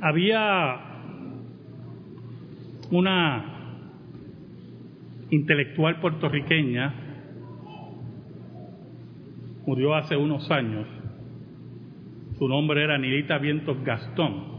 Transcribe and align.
Había 0.00 0.78
una 2.90 3.44
intelectual 5.30 6.00
puertorriqueña, 6.00 6.94
murió 9.66 9.94
hace 9.94 10.16
unos 10.16 10.50
años, 10.50 10.86
su 12.38 12.46
nombre 12.46 12.84
era 12.84 12.98
Nilita 12.98 13.38
Vientos 13.38 13.82
Gastón. 13.82 14.56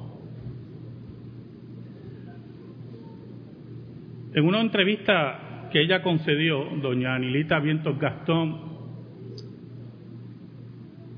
En 4.33 4.43
una 4.43 4.59
entrevista 4.59 5.69
que 5.71 5.81
ella 5.81 6.01
concedió, 6.01 6.65
doña 6.81 7.13
Anilita 7.13 7.59
Vientos 7.59 7.97
Gastón, 7.99 8.59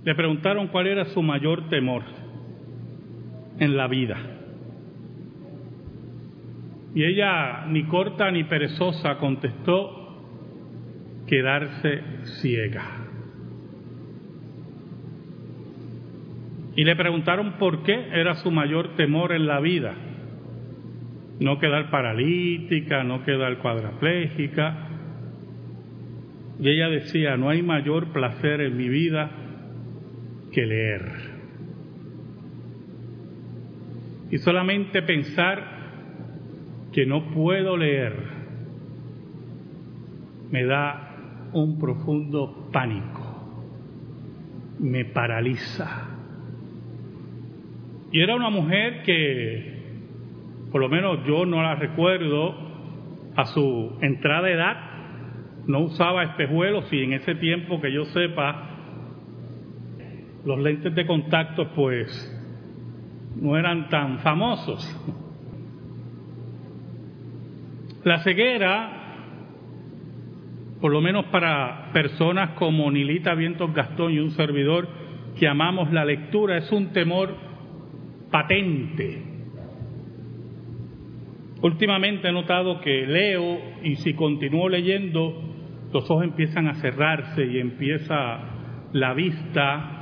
le 0.03 0.15
preguntaron 0.15 0.67
cuál 0.67 0.87
era 0.87 1.05
su 1.05 1.21
mayor 1.21 1.69
temor 1.69 2.18
en 3.59 3.77
la 3.77 3.87
vida. 3.87 4.17
Y 6.95 7.03
ella, 7.03 7.65
ni 7.67 7.83
corta 7.83 8.31
ni 8.31 8.43
perezosa, 8.45 9.17
contestó, 9.17 9.99
quedarse 11.27 12.01
ciega. 12.41 12.83
Y 16.75 16.83
le 16.83 16.95
preguntaron 16.95 17.53
por 17.59 17.83
qué 17.83 18.07
era 18.13 18.35
su 18.35 18.51
mayor 18.51 18.95
temor 18.95 19.33
en 19.33 19.45
la 19.45 19.59
vida. 19.59 19.93
No 21.39 21.59
quedar 21.59 21.89
paralítica, 21.89 23.03
no 23.03 23.23
quedar 23.23 23.57
cuadraplégica. 23.59 24.87
Y 26.59 26.69
ella 26.69 26.89
decía, 26.89 27.37
no 27.37 27.49
hay 27.49 27.61
mayor 27.61 28.11
placer 28.11 28.61
en 28.61 28.77
mi 28.77 28.89
vida 28.89 29.29
que 30.51 30.65
leer. 30.65 31.28
Y 34.31 34.37
solamente 34.37 35.01
pensar 35.01 35.79
que 36.91 37.05
no 37.05 37.31
puedo 37.31 37.77
leer 37.77 38.13
me 40.51 40.65
da 40.65 41.49
un 41.53 41.79
profundo 41.79 42.69
pánico, 42.71 43.63
me 44.79 45.05
paraliza. 45.05 46.07
Y 48.11 48.21
era 48.21 48.35
una 48.35 48.49
mujer 48.49 49.03
que, 49.03 49.79
por 50.71 50.81
lo 50.81 50.89
menos 50.89 51.19
yo 51.27 51.45
no 51.45 51.61
la 51.61 51.75
recuerdo, 51.75 52.69
a 53.35 53.45
su 53.45 53.97
entrada 54.01 54.47
de 54.47 54.53
edad 54.53 54.77
no 55.67 55.81
usaba 55.81 56.23
espejuelos 56.23 56.91
y 56.91 57.03
en 57.03 57.13
ese 57.13 57.35
tiempo 57.35 57.79
que 57.79 57.93
yo 57.93 58.05
sepa, 58.05 58.65
los 60.45 60.59
lentes 60.59 60.95
de 60.95 61.05
contacto 61.05 61.71
pues 61.75 62.35
no 63.41 63.57
eran 63.57 63.89
tan 63.89 64.19
famosos. 64.19 64.83
La 68.03 68.19
ceguera, 68.23 68.91
por 70.79 70.91
lo 70.91 71.01
menos 71.01 71.25
para 71.25 71.91
personas 71.91 72.51
como 72.51 72.89
Nilita 72.91 73.35
Vientos 73.35 73.73
Gastón 73.73 74.13
y 74.13 74.19
un 74.19 74.31
servidor 74.31 74.87
que 75.37 75.47
amamos 75.47 75.91
la 75.91 76.05
lectura, 76.05 76.57
es 76.57 76.71
un 76.71 76.91
temor 76.93 77.35
patente. 78.31 79.23
Últimamente 81.61 82.29
he 82.29 82.31
notado 82.31 82.79
que 82.79 83.05
leo 83.05 83.59
y 83.83 83.97
si 83.97 84.13
continúo 84.13 84.69
leyendo, 84.69 85.41
los 85.91 86.09
ojos 86.09 86.23
empiezan 86.23 86.67
a 86.67 86.75
cerrarse 86.75 87.45
y 87.45 87.59
empieza 87.59 88.39
la 88.93 89.13
vista 89.13 89.98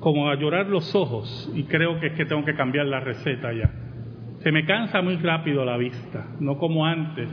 como 0.00 0.30
a 0.30 0.34
llorar 0.34 0.66
los 0.66 0.94
ojos 0.94 1.50
y 1.54 1.64
creo 1.64 2.00
que 2.00 2.08
es 2.08 2.12
que 2.14 2.24
tengo 2.24 2.44
que 2.44 2.54
cambiar 2.54 2.86
la 2.86 3.00
receta 3.00 3.52
ya. 3.52 3.70
Se 4.42 4.50
me 4.50 4.64
cansa 4.64 5.02
muy 5.02 5.16
rápido 5.16 5.64
la 5.64 5.76
vista, 5.76 6.26
no 6.40 6.56
como 6.56 6.86
antes. 6.86 7.28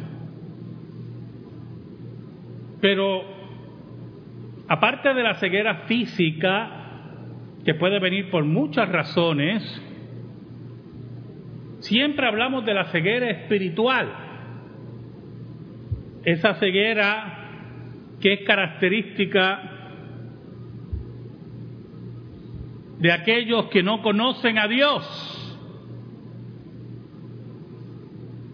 Pero 2.82 3.24
aparte 4.68 5.14
de 5.14 5.24
la 5.24 5.36
ceguera 5.36 5.86
física, 5.88 6.78
que 7.64 7.74
puede 7.76 8.00
venir 8.00 8.30
por 8.30 8.44
muchas 8.44 8.90
razones, 8.90 9.64
siempre 11.80 12.28
hablamos 12.28 12.66
de 12.66 12.74
la 12.74 12.86
ceguera 12.86 13.30
espiritual. 13.30 14.08
Esa 16.24 16.56
ceguera 16.56 17.34
que 18.20 18.34
es 18.34 18.42
característica 18.42 19.77
de 23.00 23.12
aquellos 23.12 23.66
que 23.68 23.84
no 23.84 24.02
conocen 24.02 24.58
a 24.58 24.68
Dios. 24.68 25.04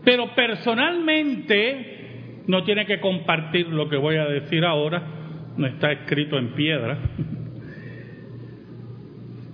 Pero 0.03 0.35
personalmente, 0.35 2.41
no 2.47 2.63
tiene 2.63 2.85
que 2.85 2.99
compartir 2.99 3.69
lo 3.69 3.87
que 3.87 3.95
voy 3.95 4.17
a 4.17 4.25
decir 4.25 4.65
ahora, 4.65 5.01
no 5.55 5.65
está 5.65 5.93
escrito 5.93 6.37
en 6.37 6.53
piedra. 6.55 6.97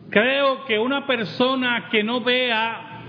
Creo 0.10 0.66
que 0.66 0.80
una 0.80 1.06
persona 1.06 1.90
que 1.92 2.04
no 2.04 2.22
vea 2.22 3.04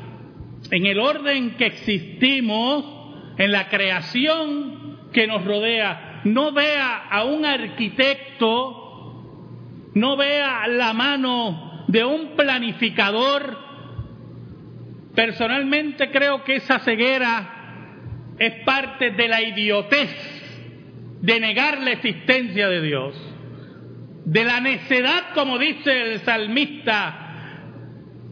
en 0.70 0.84
el 0.84 0.98
orden 0.98 1.56
que 1.56 1.64
existimos, 1.66 2.84
en 3.38 3.52
la 3.52 3.70
creación 3.70 5.08
que 5.10 5.26
nos 5.26 5.42
rodea, 5.46 6.20
no 6.24 6.52
vea 6.52 7.06
a 7.08 7.24
un 7.24 7.46
arquitecto, 7.46 8.76
no 9.94 10.18
vea 10.18 10.68
la 10.68 10.92
mano 10.92 11.69
de 11.90 12.04
un 12.04 12.36
planificador, 12.36 13.58
personalmente 15.14 16.10
creo 16.10 16.44
que 16.44 16.56
esa 16.56 16.78
ceguera 16.80 18.34
es 18.38 18.64
parte 18.64 19.10
de 19.10 19.28
la 19.28 19.42
idiotez 19.42 20.10
de 21.20 21.40
negar 21.40 21.82
la 21.82 21.92
existencia 21.92 22.68
de 22.68 22.80
Dios 22.80 23.30
de 24.30 24.44
la 24.44 24.60
necedad, 24.60 25.32
como 25.34 25.58
dice 25.58 26.12
el 26.12 26.20
salmista, 26.20 27.58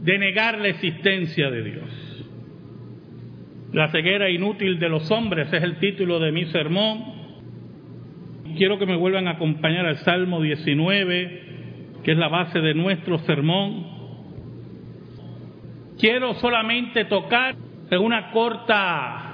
de 0.03 0.19
negar 0.19 0.61
la 0.61 0.69
existencia 0.69 1.51
de 1.51 1.63
Dios. 1.63 2.27
La 3.73 3.89
ceguera 3.89 4.31
inútil 4.31 4.79
de 4.79 4.89
los 4.89 5.11
hombres 5.11 5.53
es 5.53 5.61
el 5.61 5.79
título 5.79 6.21
de 6.21 6.31
mi 6.31 6.47
sermón. 6.47 7.05
Quiero 8.57 8.79
que 8.79 8.87
me 8.87 8.97
vuelvan 8.97 9.27
a 9.29 9.33
acompañar 9.33 9.87
al 9.87 9.97
Salmo 9.99 10.41
19, 10.41 11.48
que 12.03 12.13
es 12.13 12.19
la 12.19 12.29
base 12.29 12.61
de 12.61 12.75
nuestro 12.75 13.19
sermón. 13.21 13.87
Quiero 15.99 16.35
solamente 16.35 17.05
tocar 17.07 17.57
en 17.91 17.99
una 18.01 18.31
corta 18.31 19.29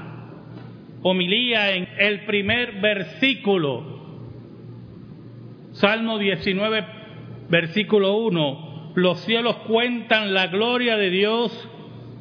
homilía 1.03 1.75
en 1.75 1.89
el 1.99 2.25
primer 2.25 2.81
versículo 2.81 3.95
Salmo 5.75 6.19
19, 6.19 6.85
versículo 7.49 8.17
1. 8.19 8.93
Los 8.95 9.21
cielos 9.21 9.57
cuentan 9.67 10.33
la 10.33 10.47
gloria 10.47 10.97
de 10.97 11.11
Dios 11.11 11.69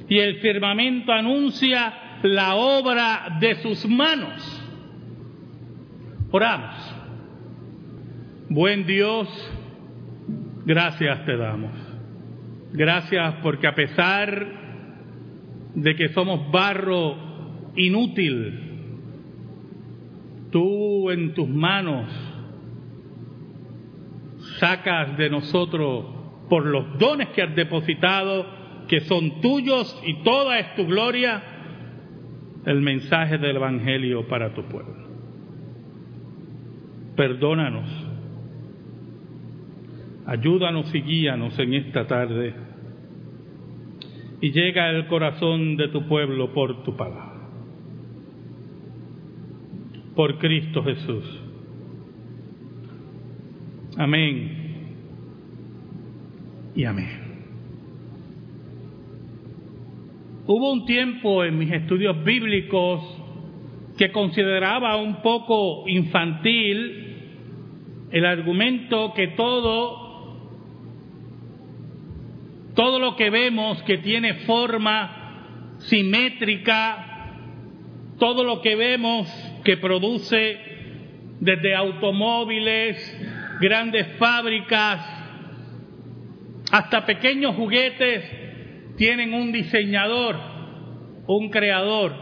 y 0.09 0.17
el 0.19 0.37
firmamento 0.37 1.11
anuncia 1.11 2.19
la 2.23 2.55
obra 2.55 3.37
de 3.39 3.55
sus 3.55 3.85
manos. 3.87 4.61
Oramos. 6.31 6.95
Buen 8.49 8.87
Dios, 8.87 9.27
gracias 10.65 11.25
te 11.25 11.37
damos. 11.37 11.71
Gracias 12.73 13.35
porque 13.43 13.67
a 13.67 13.75
pesar 13.75 14.47
de 15.75 15.95
que 15.95 16.09
somos 16.09 16.51
barro 16.51 17.15
inútil, 17.75 18.59
tú 20.51 21.09
en 21.11 21.33
tus 21.33 21.47
manos 21.47 22.11
sacas 24.59 25.17
de 25.17 25.29
nosotros 25.29 26.05
por 26.49 26.65
los 26.65 26.97
dones 26.99 27.29
que 27.29 27.41
has 27.41 27.55
depositado, 27.55 28.45
que 28.87 29.01
son 29.01 29.41
tuyos 29.41 29.99
y 30.05 30.23
toda 30.23 30.59
es 30.59 30.75
tu 30.75 30.85
gloria, 30.85 31.41
el 32.65 32.81
mensaje 32.81 33.37
del 33.37 33.55
Evangelio 33.55 34.27
para 34.27 34.53
tu 34.53 34.63
pueblo. 34.63 35.03
Perdónanos, 37.15 37.89
ayúdanos 40.25 40.93
y 40.93 41.01
guíanos 41.01 41.57
en 41.59 41.73
esta 41.73 42.07
tarde 42.07 42.53
y 44.43 44.51
llega 44.51 44.89
al 44.89 45.07
corazón 45.07 45.77
de 45.77 45.87
tu 45.87 46.05
pueblo 46.05 46.53
por 46.53 46.83
tu 46.83 46.97
palabra. 46.97 47.47
Por 50.15 50.37
Cristo 50.37 50.83
Jesús. 50.83 51.23
Amén. 53.97 54.63
Y 56.75 56.83
amén. 56.83 57.23
Hubo 60.45 60.73
un 60.73 60.85
tiempo 60.85 61.45
en 61.45 61.57
mis 61.57 61.71
estudios 61.71 62.21
bíblicos 62.25 63.01
que 63.97 64.11
consideraba 64.11 64.97
un 64.97 65.21
poco 65.21 65.87
infantil 65.87 67.03
el 68.11 68.25
argumento 68.25 69.13
que 69.13 69.29
todo 69.29 70.02
todo 72.75 72.99
lo 72.99 73.15
que 73.15 73.29
vemos 73.29 73.81
que 73.83 73.99
tiene 73.99 74.33
forma 74.45 75.77
simétrica, 75.79 77.13
todo 78.17 78.43
lo 78.43 78.61
que 78.61 78.75
vemos 78.75 79.27
que 79.63 79.77
produce 79.77 80.59
desde 81.39 81.75
automóviles, 81.75 83.57
grandes 83.59 84.07
fábricas, 84.17 85.01
hasta 86.71 87.05
pequeños 87.05 87.55
juguetes, 87.55 88.23
tienen 88.97 89.33
un 89.33 89.51
diseñador, 89.51 90.37
un 91.27 91.49
creador, 91.49 92.13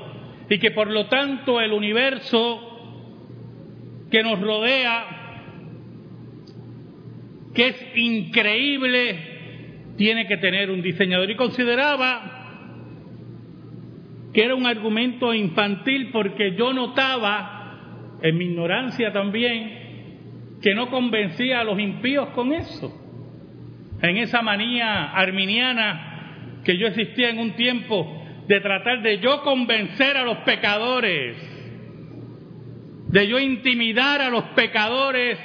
y 0.49 0.59
que 0.59 0.71
por 0.71 0.89
lo 0.89 1.05
tanto 1.07 1.61
el 1.61 1.71
universo 1.71 2.67
que 4.09 4.23
nos 4.23 4.41
rodea, 4.41 5.05
que 7.53 7.67
es 7.67 7.85
increíble, 7.95 9.30
tiene 10.01 10.25
que 10.25 10.37
tener 10.37 10.71
un 10.71 10.81
diseñador. 10.81 11.29
Y 11.29 11.35
consideraba 11.35 12.39
que 14.33 14.43
era 14.43 14.55
un 14.55 14.65
argumento 14.65 15.31
infantil 15.31 16.09
porque 16.11 16.55
yo 16.55 16.73
notaba, 16.73 18.17
en 18.23 18.35
mi 18.35 18.45
ignorancia 18.45 19.13
también, 19.13 20.57
que 20.59 20.73
no 20.73 20.89
convencía 20.89 21.59
a 21.59 21.63
los 21.63 21.79
impíos 21.79 22.29
con 22.29 22.51
eso. 22.51 22.91
En 24.01 24.17
esa 24.17 24.41
manía 24.41 25.11
arminiana 25.11 26.61
que 26.65 26.77
yo 26.77 26.87
existía 26.87 27.29
en 27.29 27.37
un 27.37 27.51
tiempo 27.51 28.23
de 28.47 28.59
tratar 28.59 29.03
de 29.03 29.19
yo 29.19 29.43
convencer 29.43 30.17
a 30.17 30.23
los 30.23 30.37
pecadores, 30.37 31.37
de 33.07 33.27
yo 33.27 33.37
intimidar 33.37 34.19
a 34.19 34.31
los 34.31 34.45
pecadores 34.55 35.37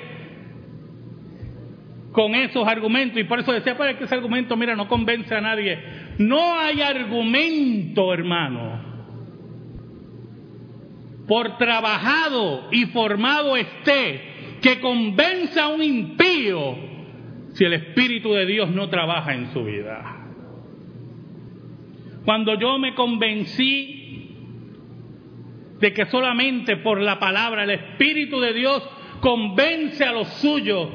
con 2.17 2.35
esos 2.35 2.67
argumentos. 2.67 3.21
Y 3.21 3.25
por 3.25 3.41
eso 3.41 3.53
decía, 3.53 3.77
pues 3.77 3.95
que 3.97 4.05
ese 4.05 4.15
argumento, 4.15 4.57
mira, 4.57 4.75
no 4.75 4.89
convence 4.89 5.35
a 5.35 5.41
nadie. 5.43 5.79
No 6.17 6.59
hay 6.59 6.81
argumento, 6.81 8.15
hermano, 8.15 8.81
por 11.29 11.59
trabajado 11.59 12.69
y 12.73 12.87
formado 12.87 13.55
esté, 13.55 14.59
que 14.63 14.81
convenza 14.81 15.65
a 15.65 15.69
un 15.69 15.83
impío 15.83 16.75
si 17.53 17.65
el 17.67 17.75
Espíritu 17.75 18.33
de 18.33 18.47
Dios 18.47 18.71
no 18.71 18.89
trabaja 18.89 19.35
en 19.35 19.53
su 19.53 19.63
vida. 19.65 20.17
Cuando 22.25 22.59
yo 22.59 22.79
me 22.79 22.95
convencí 22.95 24.31
de 25.81 25.93
que 25.93 26.07
solamente 26.07 26.79
por 26.79 26.99
la 26.99 27.19
palabra 27.19 27.65
el 27.65 27.73
Espíritu 27.73 28.41
de 28.41 28.55
Dios 28.55 28.89
convence 29.21 30.03
a 30.03 30.13
los 30.13 30.29
suyos 30.41 30.89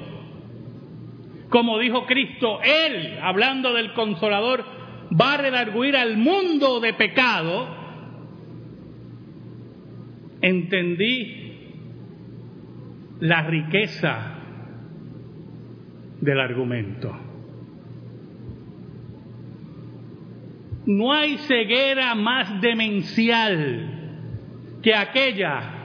como 1.51 1.77
dijo 1.80 2.06
Cristo, 2.06 2.62
Él, 2.63 3.19
hablando 3.21 3.74
del 3.74 3.94
consolador, 3.94 4.63
va 5.12 5.33
a 5.33 5.38
redarguir 5.38 5.98
al 5.98 6.15
mundo 6.15 6.80
de 6.80 6.94
pecado, 6.94 7.68
entendí 10.42 11.57
la 13.19 13.44
riqueza 13.44 14.36
del 16.21 16.39
argumento. 16.39 17.19
No 20.86 21.12
hay 21.12 21.38
ceguera 21.39 22.15
más 22.15 22.62
demencial 22.62 24.80
que 24.81 24.95
aquella 24.95 25.80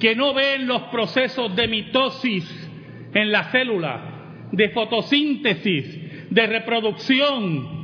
que 0.00 0.16
no 0.16 0.34
ve 0.34 0.58
los 0.58 0.82
procesos 0.90 1.54
de 1.54 1.68
mitosis 1.68 2.70
en 3.14 3.30
la 3.30 3.44
célula 3.44 4.07
de 4.52 4.70
fotosíntesis, 4.70 6.30
de 6.30 6.46
reproducción, 6.46 7.78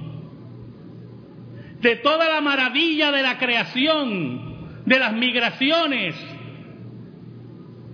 de 1.81 1.97
toda 1.97 2.29
la 2.29 2.41
maravilla 2.41 3.13
de 3.13 3.23
la 3.23 3.39
creación, 3.39 4.85
de 4.87 4.99
las 4.99 5.13
migraciones, 5.13 6.15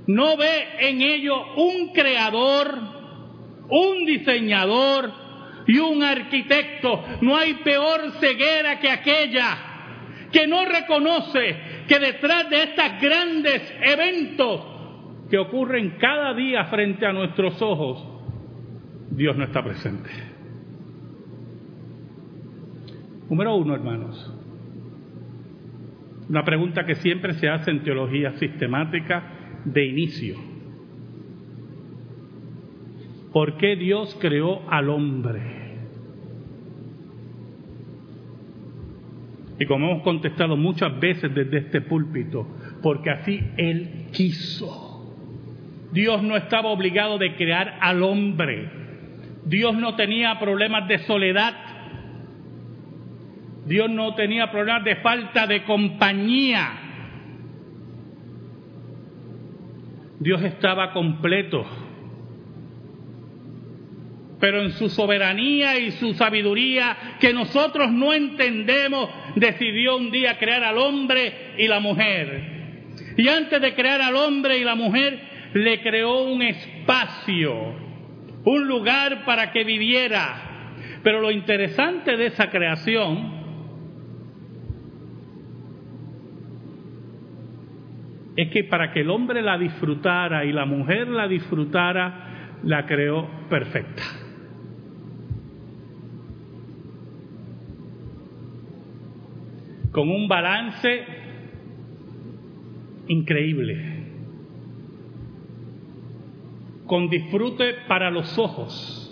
no 0.06 0.36
ve 0.36 0.68
en 0.80 1.02
ello 1.02 1.54
un 1.54 1.92
creador, 1.92 2.78
un 3.68 4.04
diseñador 4.04 5.12
y 5.68 5.78
un 5.78 6.02
arquitecto. 6.02 7.04
No 7.20 7.36
hay 7.36 7.54
peor 7.54 8.10
ceguera 8.18 8.80
que 8.80 8.90
aquella 8.90 9.58
que 10.32 10.46
no 10.46 10.64
reconoce 10.64 11.56
que 11.86 11.98
detrás 11.98 12.48
de 12.50 12.62
estos 12.62 13.00
grandes 13.00 13.74
eventos 13.82 14.60
que 15.28 15.38
ocurren 15.38 15.96
cada 15.98 16.34
día 16.34 16.64
frente 16.66 17.06
a 17.06 17.12
nuestros 17.12 17.60
ojos, 17.62 18.09
Dios 19.10 19.36
no 19.36 19.44
está 19.44 19.62
presente. 19.62 20.10
Número 23.28 23.54
uno, 23.56 23.74
hermanos. 23.74 24.34
Una 26.28 26.44
pregunta 26.44 26.86
que 26.86 26.94
siempre 26.96 27.34
se 27.34 27.48
hace 27.48 27.70
en 27.70 27.82
teología 27.82 28.32
sistemática 28.38 29.22
de 29.64 29.86
inicio. 29.86 30.36
¿Por 33.32 33.56
qué 33.56 33.76
Dios 33.76 34.16
creó 34.20 34.68
al 34.68 34.90
hombre? 34.90 35.60
Y 39.60 39.66
como 39.66 39.90
hemos 39.90 40.02
contestado 40.02 40.56
muchas 40.56 40.98
veces 40.98 41.34
desde 41.34 41.58
este 41.58 41.82
púlpito, 41.82 42.46
porque 42.82 43.10
así 43.10 43.40
Él 43.56 44.06
quiso. 44.10 44.90
Dios 45.92 46.22
no 46.22 46.36
estaba 46.36 46.70
obligado 46.70 47.18
de 47.18 47.34
crear 47.36 47.76
al 47.80 48.02
hombre. 48.02 48.79
Dios 49.50 49.74
no 49.74 49.96
tenía 49.96 50.38
problemas 50.38 50.86
de 50.86 50.98
soledad. 51.00 51.52
Dios 53.66 53.90
no 53.90 54.14
tenía 54.14 54.48
problemas 54.52 54.84
de 54.84 54.94
falta 54.96 55.48
de 55.48 55.64
compañía. 55.64 56.70
Dios 60.20 60.40
estaba 60.44 60.92
completo. 60.92 61.66
Pero 64.38 64.62
en 64.62 64.70
su 64.70 64.88
soberanía 64.88 65.80
y 65.80 65.90
su 65.92 66.14
sabiduría, 66.14 67.16
que 67.18 67.34
nosotros 67.34 67.90
no 67.90 68.14
entendemos, 68.14 69.10
decidió 69.34 69.96
un 69.96 70.12
día 70.12 70.38
crear 70.38 70.62
al 70.62 70.78
hombre 70.78 71.54
y 71.58 71.66
la 71.66 71.80
mujer. 71.80 72.92
Y 73.16 73.26
antes 73.26 73.60
de 73.60 73.74
crear 73.74 74.00
al 74.00 74.14
hombre 74.14 74.58
y 74.58 74.62
la 74.62 74.76
mujer, 74.76 75.18
le 75.54 75.82
creó 75.82 76.22
un 76.22 76.40
espacio 76.40 77.89
un 78.44 78.66
lugar 78.66 79.24
para 79.24 79.50
que 79.52 79.64
viviera. 79.64 80.74
Pero 81.02 81.20
lo 81.20 81.30
interesante 81.30 82.16
de 82.16 82.26
esa 82.26 82.50
creación 82.50 83.40
es 88.36 88.50
que 88.50 88.64
para 88.64 88.92
que 88.92 89.00
el 89.00 89.10
hombre 89.10 89.42
la 89.42 89.58
disfrutara 89.58 90.44
y 90.44 90.52
la 90.52 90.64
mujer 90.64 91.08
la 91.08 91.28
disfrutara, 91.28 92.58
la 92.62 92.86
creó 92.86 93.28
perfecta. 93.48 94.02
Con 99.92 100.08
un 100.08 100.28
balance 100.28 101.04
increíble. 103.08 103.99
Con 106.90 107.08
disfrute 107.08 107.74
para 107.86 108.10
los 108.10 108.36
ojos, 108.36 109.06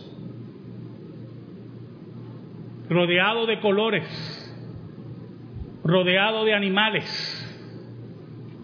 rodeado 2.90 3.46
de 3.46 3.60
colores, 3.60 4.04
rodeado 5.84 6.44
de 6.44 6.54
animales, 6.54 7.06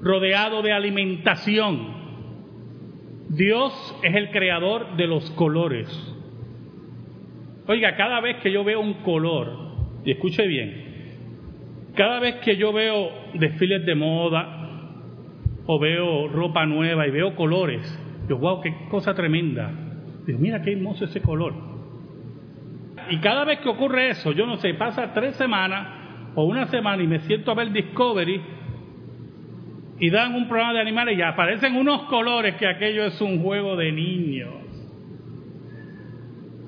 rodeado 0.02 0.62
de 0.62 0.72
alimentación. 0.72 1.94
Dios 3.28 3.72
es 4.02 4.16
el 4.16 4.30
creador 4.32 4.96
de 4.96 5.06
los 5.06 5.30
colores. 5.30 5.88
Oiga, 7.68 7.94
cada 7.94 8.20
vez 8.20 8.38
que 8.38 8.50
yo 8.50 8.64
veo 8.64 8.80
un 8.80 8.94
color, 8.94 9.76
y 10.04 10.10
escuche 10.10 10.44
bien, 10.44 11.92
cada 11.94 12.18
vez 12.18 12.34
que 12.40 12.56
yo 12.56 12.72
veo 12.72 13.10
desfiles 13.34 13.86
de 13.86 13.94
moda 13.94 14.80
o 15.66 15.78
veo 15.78 16.26
ropa 16.26 16.66
nueva 16.66 17.06
y 17.06 17.12
veo 17.12 17.36
colores, 17.36 18.00
yo, 18.28 18.38
wow, 18.38 18.60
qué 18.60 18.74
cosa 18.88 19.14
tremenda. 19.14 19.70
Digo, 20.26 20.38
mira 20.38 20.62
qué 20.62 20.72
hermoso 20.72 21.04
ese 21.04 21.20
color. 21.20 21.54
Y 23.10 23.18
cada 23.18 23.44
vez 23.44 23.60
que 23.60 23.68
ocurre 23.68 24.10
eso, 24.10 24.32
yo 24.32 24.46
no 24.46 24.56
sé, 24.56 24.74
pasa 24.74 25.12
tres 25.12 25.36
semanas 25.36 26.32
o 26.34 26.44
una 26.44 26.66
semana 26.68 27.02
y 27.02 27.06
me 27.06 27.20
siento 27.20 27.50
a 27.50 27.54
ver 27.54 27.70
Discovery 27.70 28.40
y 30.00 30.10
dan 30.10 30.34
un 30.34 30.48
programa 30.48 30.74
de 30.74 30.80
animales 30.80 31.18
y 31.18 31.22
aparecen 31.22 31.76
unos 31.76 32.04
colores 32.04 32.56
que 32.56 32.66
aquello 32.66 33.04
es 33.04 33.20
un 33.20 33.42
juego 33.42 33.76
de 33.76 33.92
niños. 33.92 34.54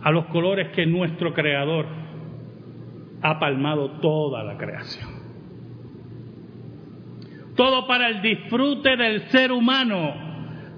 A 0.02 0.10
los 0.10 0.26
colores 0.26 0.68
que 0.68 0.86
nuestro 0.86 1.32
creador 1.32 1.86
ha 3.22 3.38
palmado 3.40 3.92
toda 4.00 4.44
la 4.44 4.56
creación. 4.56 5.08
Todo 7.56 7.86
para 7.86 8.08
el 8.08 8.20
disfrute 8.20 8.96
del 8.96 9.22
ser 9.30 9.50
humano 9.50 10.25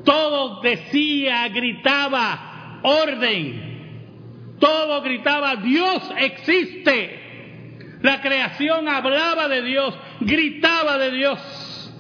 todo 0.09 0.61
decía, 0.63 1.47
gritaba, 1.49 2.81
orden. 2.83 4.57
Todo 4.59 5.03
gritaba, 5.03 5.57
Dios 5.57 6.11
existe. 6.17 7.99
La 8.01 8.23
creación 8.23 8.89
hablaba 8.89 9.49
de 9.49 9.61
Dios, 9.61 9.99
gritaba 10.21 10.97
de 10.97 11.11
Dios, 11.11 11.95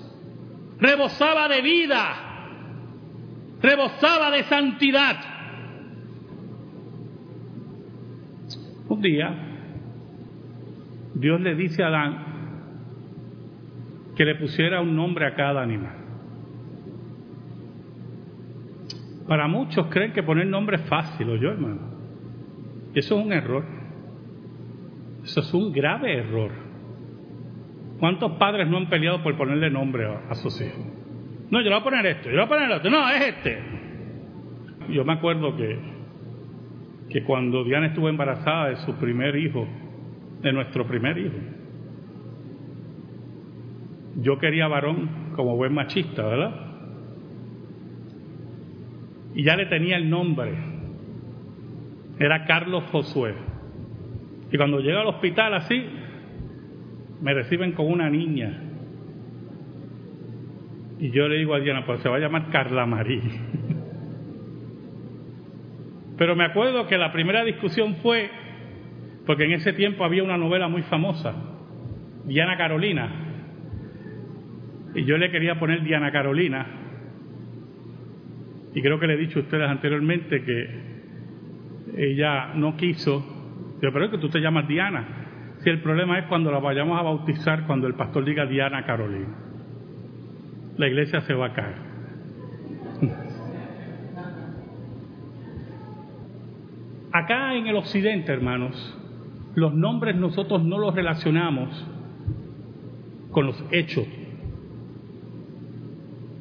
rebosaba 0.78 1.48
de 1.48 1.60
vida, 1.60 2.14
rebosaba 3.60 4.30
de 4.30 4.44
santidad. 4.44 5.16
Un 8.88 9.02
día, 9.02 9.34
Dios 11.14 11.40
le 11.42 11.54
dice 11.56 11.82
a 11.82 11.88
Adán 11.88 12.24
que 14.16 14.24
le 14.24 14.36
pusiera 14.36 14.80
un 14.80 14.96
nombre 14.96 15.26
a 15.26 15.34
cada 15.34 15.62
animal. 15.62 16.07
Para 19.28 19.46
muchos 19.46 19.86
creen 19.88 20.12
que 20.14 20.22
poner 20.22 20.46
nombre 20.46 20.76
es 20.76 20.82
fácil, 20.88 21.28
¿o 21.28 21.36
yo, 21.36 21.50
hermano? 21.50 21.80
Eso 22.94 23.18
es 23.18 23.26
un 23.26 23.32
error. 23.32 23.62
Eso 25.22 25.40
es 25.40 25.52
un 25.52 25.70
grave 25.70 26.16
error. 26.16 26.50
¿Cuántos 28.00 28.32
padres 28.32 28.66
no 28.68 28.78
han 28.78 28.88
peleado 28.88 29.22
por 29.22 29.36
ponerle 29.36 29.68
nombre 29.70 30.06
a, 30.06 30.34
sus 30.34 30.58
hijos? 30.62 30.80
No, 31.50 31.60
yo 31.60 31.64
le 31.64 31.70
voy 31.70 31.80
a 31.80 31.84
poner 31.84 32.06
esto, 32.06 32.30
yo 32.30 32.36
le 32.36 32.36
voy 32.36 32.46
a 32.46 32.48
poner 32.48 32.72
otro. 32.72 32.90
No, 32.90 33.10
es 33.10 33.22
este. 33.22 33.58
Yo 34.88 35.04
me 35.04 35.12
acuerdo 35.12 35.54
que, 35.54 35.78
que 37.10 37.22
cuando 37.24 37.64
Diana 37.64 37.88
estuvo 37.88 38.08
embarazada 38.08 38.70
de 38.70 38.76
su 38.76 38.94
primer 38.94 39.36
hijo, 39.36 39.68
de 40.40 40.52
nuestro 40.52 40.86
primer 40.86 41.18
hijo, 41.18 41.36
yo 44.16 44.38
quería 44.38 44.68
varón 44.68 45.32
como 45.36 45.56
buen 45.56 45.74
machista, 45.74 46.22
¿verdad? 46.22 46.67
Y 49.34 49.42
ya 49.44 49.56
le 49.56 49.66
tenía 49.66 49.96
el 49.96 50.08
nombre. 50.08 50.52
Era 52.18 52.44
Carlos 52.44 52.84
Josué. 52.90 53.34
Y 54.50 54.56
cuando 54.56 54.80
llega 54.80 55.00
al 55.02 55.08
hospital 55.08 55.54
así, 55.54 55.84
me 57.20 57.34
reciben 57.34 57.72
con 57.72 57.86
una 57.86 58.08
niña. 58.08 58.62
Y 60.98 61.10
yo 61.10 61.28
le 61.28 61.38
digo 61.38 61.54
a 61.54 61.60
Diana, 61.60 61.84
pues 61.86 62.00
se 62.00 62.08
va 62.08 62.16
a 62.16 62.20
llamar 62.20 62.50
Carla 62.50 62.86
María. 62.86 63.22
Pero 66.18 66.34
me 66.34 66.44
acuerdo 66.44 66.86
que 66.88 66.98
la 66.98 67.12
primera 67.12 67.44
discusión 67.44 67.96
fue, 68.02 68.28
porque 69.24 69.44
en 69.44 69.52
ese 69.52 69.72
tiempo 69.72 70.04
había 70.04 70.24
una 70.24 70.36
novela 70.36 70.66
muy 70.68 70.82
famosa, 70.82 71.34
Diana 72.24 72.56
Carolina. 72.56 73.08
Y 74.94 75.04
yo 75.04 75.16
le 75.16 75.30
quería 75.30 75.60
poner 75.60 75.82
Diana 75.82 76.10
Carolina. 76.10 76.66
Y 78.74 78.82
creo 78.82 78.98
que 79.00 79.06
le 79.06 79.14
he 79.14 79.18
dicho 79.18 79.38
a 79.38 79.42
ustedes 79.42 79.68
anteriormente 79.68 80.42
que 80.42 80.88
ella 81.96 82.52
no 82.54 82.76
quiso 82.76 83.38
pero 83.80 84.04
es 84.04 84.10
que 84.10 84.18
tú 84.18 84.28
te 84.28 84.40
llamas 84.40 84.66
Diana. 84.68 85.06
Si 85.62 85.70
el 85.70 85.80
problema 85.80 86.18
es 86.18 86.26
cuando 86.26 86.50
la 86.52 86.58
vayamos 86.58 86.98
a 86.98 87.02
bautizar, 87.02 87.64
cuando 87.66 87.86
el 87.86 87.94
pastor 87.94 88.24
diga 88.24 88.44
Diana 88.46 88.84
Carolina, 88.84 89.28
la 90.76 90.88
iglesia 90.88 91.20
se 91.22 91.34
va 91.34 91.46
a 91.46 91.52
caer. 91.52 91.76
Acá 97.12 97.54
en 97.54 97.66
el 97.66 97.76
occidente, 97.76 98.32
hermanos, 98.32 98.96
los 99.54 99.74
nombres 99.74 100.14
nosotros 100.16 100.62
no 100.62 100.78
los 100.78 100.94
relacionamos 100.94 101.86
con 103.32 103.46
los 103.46 103.64
hechos. 103.72 104.06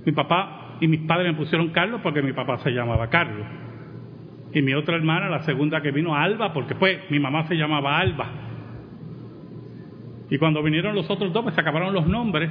Mi 0.06 0.12
papá 0.12 0.57
y 0.80 0.88
mis 0.88 1.02
padres 1.02 1.32
me 1.32 1.38
pusieron 1.38 1.70
Carlos 1.70 2.02
porque 2.04 2.22
mi 2.22 2.34
papá 2.34 2.58
se 2.60 2.72
llamaba 2.72 3.10
Carlos 3.10 3.46
y 4.54 4.62
mi 4.62 4.74
otra 4.74 4.96
hermana, 4.96 5.30
la 5.30 5.44
segunda 5.44 5.82
que 5.82 5.92
vino, 5.92 6.16
Alba, 6.16 6.54
porque 6.54 6.76
pues 6.76 7.00
mi 7.12 7.20
mamá 7.20 7.48
se 7.48 7.56
llamaba 7.56 8.00
Alba. 8.00 8.28
Y 10.30 10.38
cuando 10.38 10.64
vinieron 10.64 10.96
los 10.96 11.10
otros 11.10 11.32
dos, 11.34 11.44
pues 11.44 11.56
se 11.56 11.62
acabaron 11.62 11.94
los 11.94 12.08
nombres. 12.08 12.50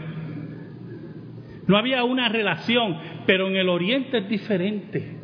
No 1.66 1.76
había 1.76 2.04
una 2.04 2.28
relación, 2.28 2.96
pero 3.26 3.48
en 3.48 3.56
el 3.56 3.68
oriente 3.68 4.18
es 4.18 4.28
diferente. 4.28 5.16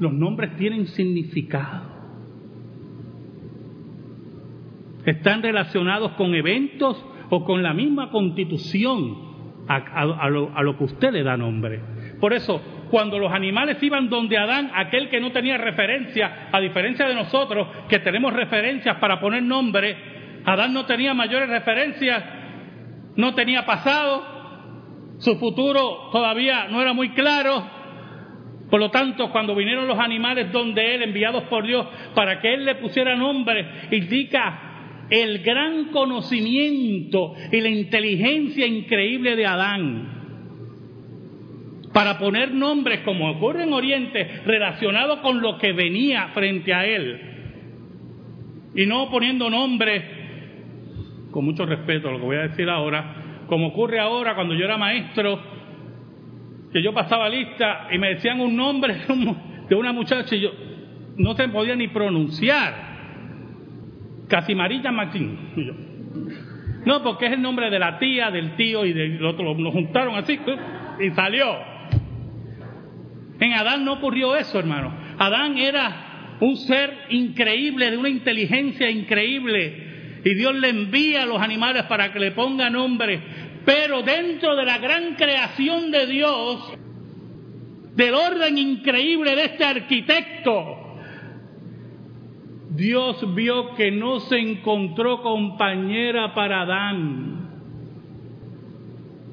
Los 0.00 0.12
nombres 0.12 0.56
tienen 0.56 0.86
significado. 0.88 1.86
Están 5.04 5.42
relacionados 5.42 6.12
con 6.12 6.34
eventos 6.34 7.04
o 7.30 7.44
con 7.44 7.62
la 7.62 7.72
misma 7.72 8.10
constitución 8.10 9.27
a, 9.68 10.28
lo, 10.28 10.78
que 10.78 10.84
usted 10.84 11.12
le 11.12 11.22
da 11.22 11.36
nombre. 11.36 11.80
Por 12.20 12.32
eso, 12.32 12.60
cuando 12.90 13.18
los 13.18 13.32
animales 13.32 13.82
iban 13.82 14.08
donde 14.08 14.38
Adán, 14.38 14.70
aquel 14.74 15.08
que 15.08 15.20
no 15.20 15.30
tenía 15.30 15.58
referencia, 15.58 16.48
a 16.50 16.60
diferencia 16.60 17.06
de 17.06 17.14
nosotros 17.14 17.68
que 17.88 17.98
tenemos 17.98 18.32
referencias 18.32 18.96
para 18.96 19.20
poner 19.20 19.42
nombre, 19.42 20.42
Adán 20.44 20.72
no 20.72 20.86
tenía 20.86 21.12
mayores 21.14 21.48
referencias, 21.48 22.24
no 23.16 23.34
tenía 23.34 23.66
pasado, 23.66 25.16
su 25.18 25.36
futuro 25.38 26.08
todavía 26.12 26.68
no 26.68 26.80
era 26.80 26.92
muy 26.92 27.10
claro. 27.10 27.78
Por 28.70 28.80
lo 28.80 28.90
tanto, 28.90 29.30
cuando 29.30 29.54
vinieron 29.54 29.88
los 29.88 29.98
animales 29.98 30.52
donde 30.52 30.94
él, 30.94 31.02
enviados 31.02 31.44
por 31.44 31.66
Dios, 31.66 31.86
para 32.14 32.40
que 32.40 32.52
él 32.52 32.64
le 32.64 32.74
pusiera 32.76 33.16
nombre, 33.16 33.88
indica 33.90 34.67
el 35.10 35.40
gran 35.40 35.86
conocimiento 35.86 37.34
y 37.50 37.60
la 37.60 37.68
inteligencia 37.68 38.66
increíble 38.66 39.36
de 39.36 39.46
Adán 39.46 40.18
para 41.92 42.18
poner 42.18 42.52
nombres, 42.52 43.00
como 43.00 43.30
ocurre 43.30 43.64
en 43.64 43.72
Oriente, 43.72 44.42
relacionados 44.44 45.18
con 45.20 45.40
lo 45.40 45.58
que 45.58 45.72
venía 45.72 46.28
frente 46.28 46.72
a 46.72 46.86
él. 46.86 47.20
Y 48.74 48.86
no 48.86 49.10
poniendo 49.10 49.50
nombres, 49.50 50.04
con 51.32 51.44
mucho 51.44 51.66
respeto 51.66 52.10
lo 52.10 52.20
que 52.20 52.24
voy 52.24 52.36
a 52.36 52.48
decir 52.48 52.68
ahora, 52.68 53.44
como 53.48 53.68
ocurre 53.68 53.98
ahora 53.98 54.34
cuando 54.34 54.54
yo 54.54 54.64
era 54.64 54.76
maestro, 54.76 55.40
que 56.72 56.82
yo 56.82 56.92
pasaba 56.92 57.28
lista 57.28 57.88
y 57.90 57.98
me 57.98 58.10
decían 58.10 58.40
un 58.40 58.54
nombre 58.54 58.94
de 59.68 59.74
una 59.74 59.92
muchacha 59.92 60.36
y 60.36 60.40
yo 60.40 60.50
no 61.16 61.34
se 61.34 61.48
podía 61.48 61.74
ni 61.74 61.88
pronunciar. 61.88 62.87
Casimarilla 64.28 64.92
Martín. 64.92 65.38
No, 66.84 67.02
porque 67.02 67.26
es 67.26 67.32
el 67.32 67.42
nombre 67.42 67.70
de 67.70 67.78
la 67.78 67.98
tía, 67.98 68.30
del 68.30 68.56
tío 68.56 68.84
y 68.84 68.92
del 68.92 69.24
otro. 69.24 69.54
Nos 69.54 69.72
juntaron 69.72 70.14
así 70.16 70.38
y 71.00 71.10
salió. 71.10 71.56
En 73.40 73.52
Adán 73.52 73.84
no 73.84 73.94
ocurrió 73.94 74.36
eso, 74.36 74.58
hermano. 74.58 74.94
Adán 75.18 75.58
era 75.58 76.36
un 76.40 76.56
ser 76.56 77.06
increíble, 77.10 77.90
de 77.90 77.96
una 77.96 78.08
inteligencia 78.08 78.90
increíble. 78.90 80.20
Y 80.24 80.34
Dios 80.34 80.54
le 80.54 80.68
envía 80.68 81.22
a 81.22 81.26
los 81.26 81.40
animales 81.40 81.84
para 81.84 82.12
que 82.12 82.18
le 82.18 82.32
ponga 82.32 82.70
nombre. 82.70 83.20
Pero 83.64 84.02
dentro 84.02 84.56
de 84.56 84.64
la 84.64 84.78
gran 84.78 85.14
creación 85.14 85.90
de 85.90 86.06
Dios, 86.06 86.72
del 87.94 88.14
orden 88.14 88.56
increíble 88.56 89.36
de 89.36 89.44
este 89.44 89.64
arquitecto, 89.64 90.87
Dios 92.78 93.34
vio 93.34 93.74
que 93.74 93.90
no 93.90 94.20
se 94.20 94.38
encontró 94.38 95.20
compañera 95.20 96.32
para 96.34 96.62
Adán 96.62 97.48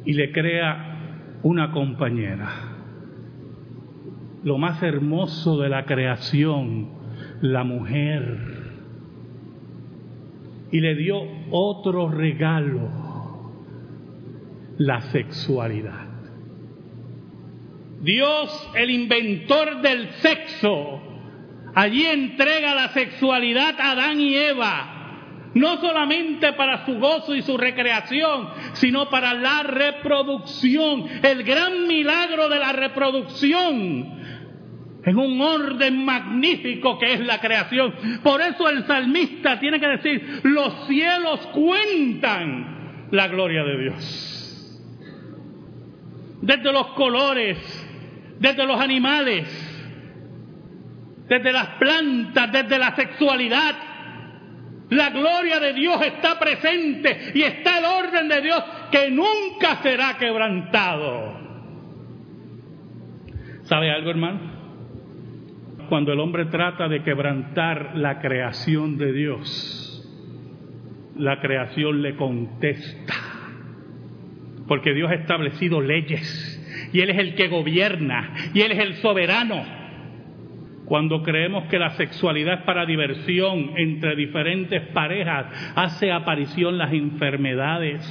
y 0.03 0.13
le 0.13 0.31
crea 0.31 1.39
una 1.43 1.71
compañera 1.71 2.75
lo 4.45 4.59
más 4.59 4.81
hermoso 4.83 5.59
de 5.59 5.69
la 5.69 5.85
creación, 5.85 6.89
la 7.41 7.63
mujer. 7.63 8.37
Y 10.71 10.79
le 10.79 10.95
dio 10.95 11.19
otro 11.49 12.09
regalo, 12.09 12.87
la 14.77 15.01
sexualidad. 15.01 16.05
Dios, 18.03 18.69
el 18.75 18.91
inventor 18.91 19.81
del 19.81 20.09
sexo, 20.21 21.01
allí 21.75 22.05
entrega 22.05 22.73
la 22.73 22.89
sexualidad 22.89 23.79
a 23.79 23.91
Adán 23.91 24.19
y 24.19 24.35
Eva 24.35 24.95
no 25.55 25.77
solamente 25.79 26.51
para 26.53 26.85
su 26.85 26.99
gozo 26.99 27.33
y 27.33 27.41
su 27.41 27.57
recreación, 27.57 28.49
sino 28.73 29.09
para 29.09 29.33
la 29.33 29.63
reproducción, 29.63 31.05
el 31.23 31.43
gran 31.43 31.87
milagro 31.87 32.49
de 32.49 32.59
la 32.59 32.73
reproducción 32.73 34.15
en 35.05 35.17
un 35.17 35.39
orden 35.39 36.03
magnífico 36.03 36.97
que 36.99 37.13
es 37.13 37.19
la 37.21 37.39
creación. 37.39 37.93
Por 38.21 38.41
eso 38.41 38.69
el 38.69 38.85
salmista 38.85 39.59
tiene 39.59 39.79
que 39.79 39.87
decir, 39.87 40.41
los 40.43 40.87
cielos 40.87 41.39
cuentan 41.53 43.07
la 43.11 43.27
gloria 43.29 43.63
de 43.63 43.81
Dios. 43.81 44.81
Desde 46.41 46.71
los 46.73 46.87
colores, 46.87 47.57
desde 48.39 48.65
los 48.65 48.79
animales, 48.79 49.64
desde 51.27 51.51
las 51.51 51.67
plantas, 51.79 52.51
desde 52.51 52.77
la 52.77 52.95
sexualidad. 52.95 53.75
La 54.89 55.09
gloria 55.09 55.59
de 55.59 55.73
Dios 55.73 55.99
está 56.05 56.37
presente 56.37 57.31
y 57.33 57.41
está 57.41 57.79
el 57.79 57.85
orden 57.85 58.27
de 58.27 58.41
Dios 58.41 58.63
que 58.91 59.09
nunca 59.09 59.77
será 59.81 60.17
quebrantado. 60.17 61.43
¿Sabe 63.63 63.91
algo, 63.91 64.11
hermano? 64.11 64.55
cuando 65.87 66.13
el 66.13 66.19
hombre 66.19 66.45
trata 66.45 66.87
de 66.87 67.03
quebrantar 67.03 67.95
la 67.95 68.19
creación 68.19 68.97
de 68.97 69.13
Dios, 69.13 70.01
la 71.17 71.39
creación 71.39 72.01
le 72.01 72.15
contesta. 72.15 73.13
Porque 74.67 74.93
Dios 74.93 75.11
ha 75.11 75.15
establecido 75.15 75.79
leyes 75.79 76.89
y 76.91 77.01
Él 77.01 77.11
es 77.11 77.19
el 77.19 77.35
que 77.35 77.47
gobierna 77.47 78.33
y 78.53 78.61
Él 78.61 78.71
es 78.71 78.79
el 78.79 78.95
soberano. 78.95 79.63
Cuando 80.85 81.23
creemos 81.23 81.65
que 81.65 81.79
la 81.79 81.91
sexualidad 81.91 82.59
es 82.59 82.61
para 82.61 82.85
diversión 82.85 83.71
entre 83.75 84.15
diferentes 84.15 84.81
parejas, 84.89 85.47
hace 85.75 86.11
aparición 86.11 86.77
las 86.77 86.93
enfermedades, 86.93 88.03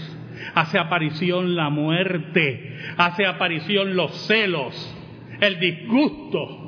hace 0.55 0.79
aparición 0.79 1.55
la 1.55 1.71
muerte, 1.71 2.77
hace 2.97 3.27
aparición 3.27 3.95
los 3.95 4.13
celos, 4.27 4.75
el 5.41 5.61
disgusto. 5.61 6.61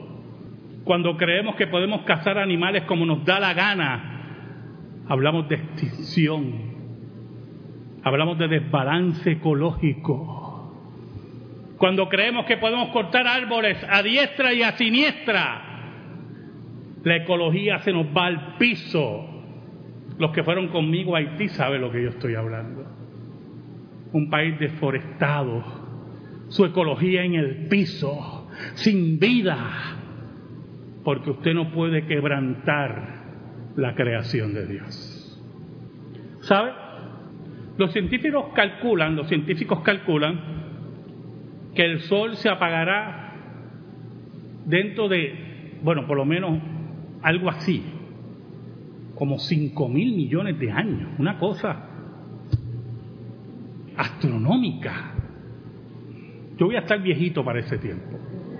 Cuando 0.84 1.16
creemos 1.16 1.56
que 1.56 1.66
podemos 1.66 2.02
cazar 2.02 2.38
animales 2.38 2.84
como 2.84 3.04
nos 3.04 3.24
da 3.24 3.40
la 3.40 3.52
gana, 3.52 5.04
hablamos 5.08 5.48
de 5.48 5.56
extinción, 5.56 6.52
hablamos 8.04 8.38
de 8.38 8.46
desbalance 8.46 9.32
ecológico. 9.32 10.44
Cuando 11.78 12.08
creemos 12.08 12.46
que 12.46 12.58
podemos 12.58 12.90
cortar 12.90 13.26
árboles 13.26 13.76
a 13.90 14.02
diestra 14.04 14.52
y 14.52 14.62
a 14.62 14.76
siniestra, 14.76 15.65
la 17.06 17.18
ecología 17.18 17.78
se 17.78 17.92
nos 17.92 18.06
va 18.06 18.26
al 18.26 18.56
piso. 18.56 19.24
Los 20.18 20.32
que 20.32 20.42
fueron 20.42 20.66
conmigo 20.68 21.14
a 21.14 21.20
Haití 21.20 21.48
saben 21.50 21.80
lo 21.80 21.92
que 21.92 22.02
yo 22.02 22.08
estoy 22.08 22.34
hablando. 22.34 22.84
Un 24.12 24.28
país 24.28 24.58
deforestado, 24.58 25.62
su 26.48 26.64
ecología 26.64 27.22
en 27.22 27.34
el 27.34 27.68
piso, 27.68 28.50
sin 28.74 29.20
vida, 29.20 29.56
porque 31.04 31.30
usted 31.30 31.54
no 31.54 31.70
puede 31.70 32.06
quebrantar 32.06 33.22
la 33.76 33.94
creación 33.94 34.52
de 34.52 34.66
Dios. 34.66 35.40
¿Sabe? 36.40 36.72
Los 37.78 37.92
científicos 37.92 38.46
calculan, 38.52 39.14
los 39.14 39.28
científicos 39.28 39.78
calculan 39.82 40.40
que 41.72 41.84
el 41.84 42.00
sol 42.00 42.34
se 42.34 42.48
apagará 42.48 43.32
dentro 44.64 45.08
de, 45.08 45.78
bueno, 45.84 46.04
por 46.08 46.16
lo 46.16 46.24
menos 46.24 46.74
algo 47.26 47.50
así, 47.50 47.82
como 49.16 49.40
cinco 49.40 49.88
mil 49.88 50.14
millones 50.14 50.60
de 50.60 50.70
años, 50.70 51.08
una 51.18 51.40
cosa 51.40 51.88
astronómica. 53.96 55.12
Yo 56.56 56.66
voy 56.66 56.76
a 56.76 56.80
estar 56.80 57.02
viejito 57.02 57.44
para 57.44 57.58
ese 57.58 57.78
tiempo. 57.78 58.16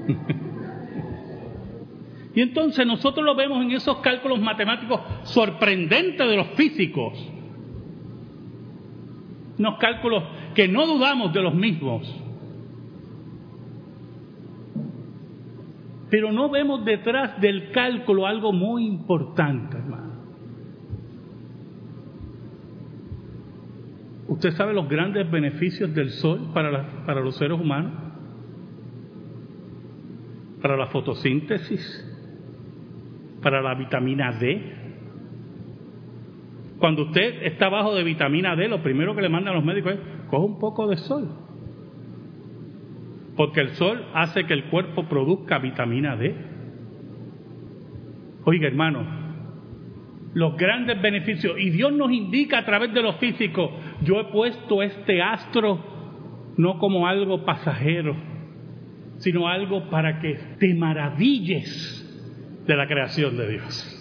y 2.35 2.41
entonces 2.41 2.85
nosotros 2.85 3.25
lo 3.25 3.37
vemos 3.37 3.63
en 3.63 3.71
esos 3.71 3.99
cálculos 3.99 4.41
matemáticos 4.41 5.01
sorprendentes 5.23 6.29
de 6.29 6.37
los 6.37 6.49
físicos. 6.57 7.17
Unos 9.61 9.79
cálculos 9.79 10.25
que 10.57 10.67
no 10.67 10.89
dudamos 10.89 11.33
de 11.33 11.41
los 11.41 11.55
mismos. 11.55 12.13
Pero 16.11 16.31
no 16.31 16.49
vemos 16.49 16.85
detrás 16.85 17.41
del 17.41 17.71
cálculo 17.73 18.27
algo 18.27 18.53
muy 18.53 18.87
importante, 18.87 19.77
hermano. 19.77 20.15
¿Usted 24.29 24.53
sabe 24.53 24.73
los 24.73 24.89
grandes 24.89 25.29
beneficios 25.31 25.95
del 25.95 26.11
sol 26.11 26.51
para, 26.53 27.05
para 27.07 27.21
los 27.21 27.37
seres 27.37 27.59
humanos? 27.59 27.93
Para 30.63 30.77
la 30.77 30.87
fotosíntesis, 30.87 31.81
para 33.43 33.61
la 33.61 33.75
vitamina 33.75 34.33
D. 34.33 34.75
Cuando 36.79 37.05
usted 37.05 37.43
está 37.45 37.69
bajo 37.69 37.95
de 37.95 38.05
vitamina 38.05 38.55
D, 38.55 38.69
lo 38.69 38.83
primero 38.83 39.15
que 39.15 39.23
le 39.23 39.29
mandan 39.29 39.55
los 39.55 39.65
médicos 39.65 39.95
es, 39.95 40.01
coja 40.29 40.45
un 40.45 40.59
poco 40.59 40.87
de 40.89 40.97
sol 40.99 41.46
porque 43.37 43.61
el 43.61 43.71
sol 43.71 44.05
hace 44.15 44.45
que 44.45 44.55
el 44.55 44.65
cuerpo 44.65 45.05
produzca 45.05 45.59
vitamina 45.59 46.17
D. 46.17 46.35
Oiga, 48.45 48.67
hermano, 48.67 49.05
los 50.35 50.57
grandes 50.57 51.01
beneficios, 51.01 51.57
y 51.59 51.71
Dios 51.71 51.93
nos 51.93 52.11
indica 52.11 52.59
a 52.59 52.65
través 52.65 52.93
de 52.93 53.03
los 53.03 53.17
físicos, 53.17 53.71
yo 54.03 54.21
he 54.21 54.25
puesto 54.25 54.83
este 54.83 55.23
astro 55.23 56.55
no 56.57 56.79
como 56.79 57.07
algo 57.07 57.45
pasajero, 57.45 58.17
sino 59.19 59.49
algo 59.49 59.89
para 59.91 60.21
que 60.21 60.35
te 60.59 60.75
maravilles 60.75 62.03
de 62.67 62.77
la 62.77 62.87
creación 62.87 63.37
de 63.37 63.49
Dios. 63.49 63.93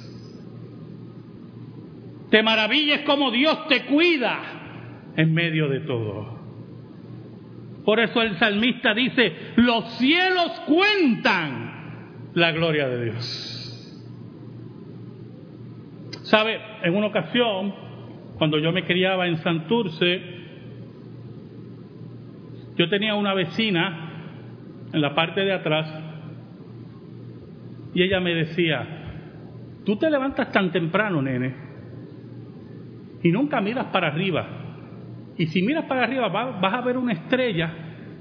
Te 2.30 2.41
maravilles 2.43 3.02
como 3.02 3.32
Dios 3.32 3.67
te 3.67 3.86
cuida 3.86 5.13
en 5.15 5.34
medio 5.34 5.69
de 5.69 5.82
todo. 5.82 6.35
Por 7.86 8.00
eso 8.00 8.21
el 8.21 8.36
salmista 8.38 8.93
dice, 8.95 9.54
los 9.58 9.86
cielos 9.98 10.52
cuentan 10.67 12.32
la 12.34 12.52
gloria 12.52 12.88
de 12.88 13.06
Dios. 13.06 13.52
¿Sabe? 16.24 16.60
En 16.82 16.95
una 16.95 17.08
ocasión, 17.08 17.76
cuando 18.39 18.58
yo 18.58 18.71
me 18.71 18.86
criaba 18.86 19.28
en 19.28 19.38
Santurce, 19.38 20.19
yo 22.76 22.89
tenía 22.89 23.13
una 23.13 23.36
vecina 23.36 24.06
en 24.91 25.02
la 25.02 25.13
parte 25.13 25.41
de 25.41 25.54
atrás 25.54 25.88
y 27.93 28.02
ella 28.02 28.19
me 28.19 28.34
decía, 28.34 28.86
tú 29.86 29.95
te 29.98 30.10
levantas 30.10 30.52
tan 30.52 30.71
temprano, 30.71 31.21
nene, 31.21 31.54
y 33.21 33.32
nunca 33.32 33.62
miras 33.62 33.86
para 33.86 34.08
arriba. 34.08 34.64
Y 35.38 35.48
si 35.48 35.62
miras 35.62 35.86
para 35.86 36.04
arriba 36.04 36.30
vas 36.30 36.74
a 36.74 36.82
ver 36.82 36.98
una 36.98 37.13
estrella 37.13 37.71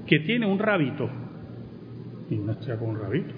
que 0.05 0.19
tiene 0.19 0.45
un 0.45 0.59
rabito. 0.59 1.09
Y 2.29 2.35
una 2.35 2.53
estrella 2.53 2.79
con 2.79 2.89
un 2.89 2.99
rabito. 2.99 3.33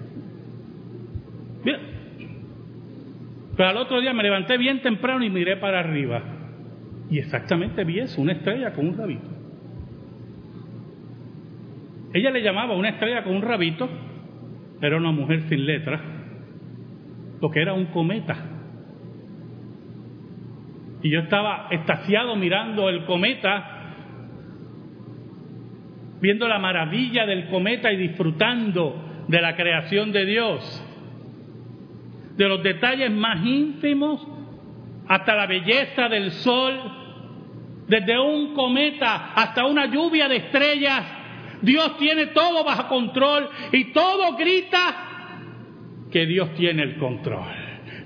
Mira. 1.64 1.78
Pero 3.56 3.68
al 3.68 3.76
otro 3.76 4.00
día 4.00 4.12
me 4.12 4.22
levanté 4.22 4.56
bien 4.56 4.80
temprano 4.82 5.24
y 5.24 5.30
miré 5.30 5.56
para 5.56 5.80
arriba. 5.80 6.22
Y 7.10 7.18
exactamente 7.18 7.84
vi 7.84 8.00
eso, 8.00 8.20
una 8.20 8.32
estrella 8.32 8.72
con 8.72 8.88
un 8.88 8.96
rabito. 8.96 9.28
Ella 12.12 12.30
le 12.30 12.42
llamaba 12.42 12.74
una 12.74 12.90
estrella 12.90 13.22
con 13.22 13.36
un 13.36 13.42
rabito, 13.42 13.88
era 14.80 14.96
una 14.96 15.10
mujer 15.10 15.42
sin 15.48 15.66
letra, 15.66 16.00
porque 17.40 17.60
era 17.60 17.74
un 17.74 17.86
cometa. 17.86 18.57
Y 21.02 21.10
yo 21.10 21.20
estaba 21.20 21.68
estaciado 21.70 22.34
mirando 22.36 22.88
el 22.88 23.04
cometa, 23.04 23.94
viendo 26.20 26.48
la 26.48 26.58
maravilla 26.58 27.24
del 27.26 27.48
cometa 27.48 27.92
y 27.92 27.96
disfrutando 27.96 29.24
de 29.28 29.40
la 29.40 29.54
creación 29.54 30.10
de 30.10 30.24
Dios, 30.24 30.84
de 32.36 32.48
los 32.48 32.62
detalles 32.62 33.10
más 33.10 33.44
ínfimos 33.44 34.26
hasta 35.06 35.34
la 35.34 35.46
belleza 35.46 36.08
del 36.08 36.32
sol, 36.32 36.74
desde 37.86 38.18
un 38.18 38.54
cometa 38.54 39.32
hasta 39.34 39.64
una 39.66 39.86
lluvia 39.86 40.28
de 40.28 40.36
estrellas. 40.36 41.04
Dios 41.62 41.96
tiene 41.98 42.26
todo 42.26 42.64
bajo 42.64 42.88
control 42.88 43.48
y 43.72 43.92
todo 43.92 44.36
grita 44.36 45.08
que 46.10 46.26
Dios 46.26 46.54
tiene 46.54 46.82
el 46.82 46.98
control. 46.98 47.57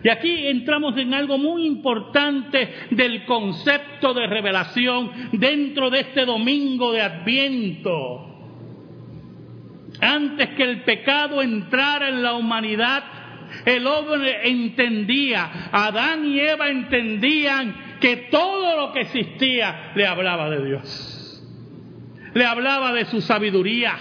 Y 0.04 0.08
aquí 0.08 0.46
entramos 0.48 0.96
en 0.98 1.14
algo 1.14 1.38
muy 1.38 1.64
importante 1.64 2.88
del 2.90 3.24
concepto 3.24 4.12
de 4.14 4.26
revelación 4.26 5.10
dentro 5.32 5.90
de 5.90 6.00
este 6.00 6.24
domingo 6.24 6.92
de 6.92 7.02
Adviento. 7.02 8.28
Antes 10.00 10.48
que 10.50 10.64
el 10.64 10.82
pecado 10.82 11.42
entrara 11.42 12.08
en 12.08 12.22
la 12.22 12.34
humanidad, 12.34 13.04
el 13.64 13.86
hombre 13.86 14.48
entendía, 14.48 15.68
Adán 15.70 16.26
y 16.26 16.40
Eva 16.40 16.68
entendían 16.68 17.98
que 18.00 18.28
todo 18.30 18.76
lo 18.76 18.92
que 18.92 19.02
existía 19.02 19.92
le 19.94 20.06
hablaba 20.06 20.50
de 20.50 20.66
Dios. 20.66 21.42
Le 22.34 22.44
hablaba 22.44 22.92
de 22.92 23.04
su 23.04 23.20
sabiduría, 23.20 23.94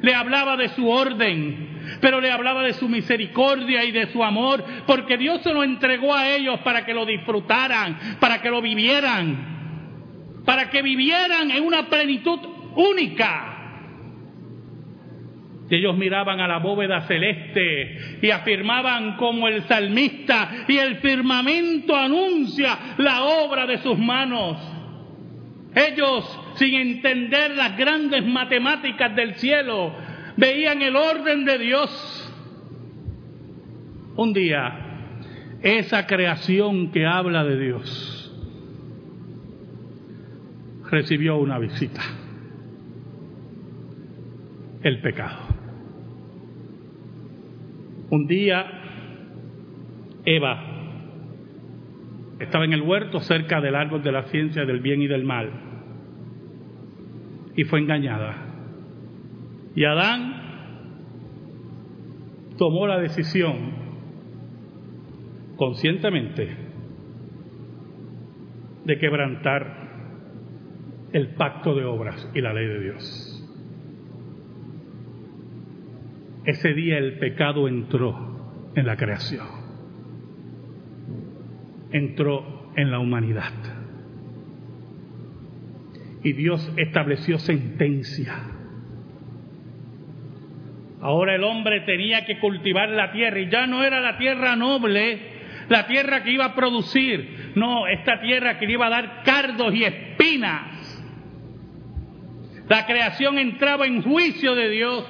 le 0.00 0.14
hablaba 0.14 0.56
de 0.56 0.68
su 0.70 0.88
orden, 0.88 1.73
pero 2.04 2.20
le 2.20 2.30
hablaba 2.30 2.62
de 2.62 2.74
su 2.74 2.86
misericordia 2.86 3.82
y 3.82 3.90
de 3.90 4.08
su 4.08 4.22
amor, 4.22 4.62
porque 4.86 5.16
Dios 5.16 5.40
se 5.40 5.54
lo 5.54 5.64
entregó 5.64 6.14
a 6.14 6.28
ellos 6.28 6.60
para 6.60 6.84
que 6.84 6.92
lo 6.92 7.06
disfrutaran, 7.06 8.18
para 8.20 8.42
que 8.42 8.50
lo 8.50 8.60
vivieran, 8.60 10.42
para 10.44 10.68
que 10.68 10.82
vivieran 10.82 11.50
en 11.50 11.64
una 11.64 11.86
plenitud 11.88 12.40
única. 12.76 13.52
Y 15.70 15.76
ellos 15.76 15.96
miraban 15.96 16.40
a 16.40 16.46
la 16.46 16.58
bóveda 16.58 17.00
celeste 17.06 18.18
y 18.20 18.30
afirmaban 18.30 19.16
como 19.16 19.48
el 19.48 19.62
salmista 19.62 20.66
y 20.68 20.76
el 20.76 20.96
firmamento 20.96 21.96
anuncia 21.96 22.96
la 22.98 23.22
obra 23.22 23.64
de 23.64 23.78
sus 23.78 23.98
manos. 23.98 24.58
Ellos, 25.74 26.40
sin 26.56 26.74
entender 26.74 27.56
las 27.56 27.78
grandes 27.78 28.26
matemáticas 28.26 29.16
del 29.16 29.36
cielo, 29.36 30.03
veían 30.36 30.82
el 30.82 30.96
orden 30.96 31.44
de 31.44 31.58
Dios 31.58 32.32
Un 34.16 34.32
día, 34.32 34.78
esa 35.62 36.06
creación 36.06 36.92
que 36.92 37.04
habla 37.06 37.44
de 37.44 37.58
Dios 37.58 38.14
recibió 40.90 41.36
una 41.38 41.58
visita. 41.58 42.00
El 44.82 45.00
pecado. 45.00 45.38
Un 48.10 48.26
día, 48.28 48.64
Eva 50.24 50.74
estaba 52.38 52.64
en 52.64 52.74
el 52.74 52.82
huerto 52.82 53.20
cerca 53.20 53.60
del 53.60 53.74
árbol 53.74 54.02
de 54.02 54.12
la 54.12 54.24
ciencia 54.24 54.64
del 54.64 54.80
bien 54.80 55.02
y 55.02 55.06
del 55.06 55.24
mal 55.24 55.50
y 57.56 57.64
fue 57.64 57.80
engañada. 57.80 58.43
Y 59.74 59.84
Adán 59.84 60.44
tomó 62.56 62.86
la 62.86 62.98
decisión 63.00 63.72
conscientemente 65.56 66.56
de 68.84 68.98
quebrantar 68.98 69.84
el 71.12 71.34
pacto 71.34 71.74
de 71.74 71.84
obras 71.84 72.30
y 72.34 72.40
la 72.40 72.52
ley 72.52 72.66
de 72.66 72.80
Dios. 72.80 73.30
Ese 76.44 76.74
día 76.74 76.98
el 76.98 77.18
pecado 77.18 77.68
entró 77.68 78.70
en 78.74 78.86
la 78.86 78.96
creación, 78.96 79.46
entró 81.90 82.70
en 82.76 82.90
la 82.90 82.98
humanidad. 82.98 83.52
Y 86.22 86.32
Dios 86.32 86.72
estableció 86.76 87.38
sentencia. 87.38 88.34
Ahora 91.04 91.36
el 91.36 91.44
hombre 91.44 91.82
tenía 91.82 92.24
que 92.24 92.40
cultivar 92.40 92.88
la 92.88 93.12
tierra 93.12 93.38
y 93.38 93.48
ya 93.48 93.66
no 93.68 93.84
era 93.84 94.00
la 94.00 94.18
tierra 94.18 94.56
noble, 94.56 95.20
la 95.68 95.86
tierra 95.86 96.24
que 96.24 96.32
iba 96.32 96.46
a 96.46 96.54
producir, 96.54 97.52
no, 97.54 97.86
esta 97.86 98.20
tierra 98.20 98.58
que 98.58 98.64
iba 98.64 98.86
a 98.86 98.90
dar 98.90 99.22
cardos 99.22 99.72
y 99.72 99.84
espinas 99.84 100.74
la 102.68 102.86
creación 102.86 103.38
entraba 103.38 103.86
en 103.86 104.02
juicio 104.02 104.54
de 104.54 104.70
Dios, 104.70 105.04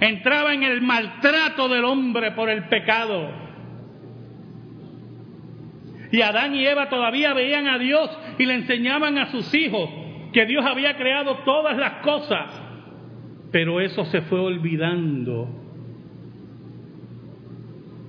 entraba 0.00 0.54
en 0.54 0.62
el 0.62 0.80
maltrato 0.80 1.68
del 1.68 1.84
hombre 1.84 2.32
por 2.32 2.48
el 2.48 2.64
pecado. 2.64 3.30
Y 6.10 6.20
Adán 6.22 6.54
y 6.54 6.66
Eva 6.66 6.88
todavía 6.88 7.34
veían 7.34 7.68
a 7.68 7.78
Dios 7.78 8.10
y 8.38 8.46
le 8.46 8.54
enseñaban 8.54 9.18
a 9.18 9.30
sus 9.30 9.52
hijos 9.54 9.88
que 10.32 10.46
Dios 10.46 10.64
había 10.64 10.96
creado 10.96 11.38
todas 11.44 11.76
las 11.76 12.02
cosas. 12.02 12.71
Pero 13.52 13.80
eso 13.80 14.04
se 14.06 14.22
fue 14.22 14.40
olvidando. 14.40 15.48